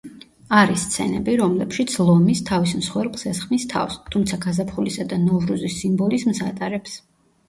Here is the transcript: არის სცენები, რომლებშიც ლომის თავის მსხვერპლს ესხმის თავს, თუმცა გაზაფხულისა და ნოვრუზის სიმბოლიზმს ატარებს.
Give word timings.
არის 0.59 0.83
სცენები, 0.83 1.33
რომლებშიც 1.41 1.91
ლომის 2.07 2.39
თავის 2.47 2.73
მსხვერპლს 2.79 3.25
ესხმის 3.31 3.65
თავს, 3.73 3.97
თუმცა 4.15 4.39
გაზაფხულისა 4.47 5.05
და 5.13 5.21
ნოვრუზის 5.27 5.77
სიმბოლიზმს 5.83 6.43
ატარებს. 6.49 6.97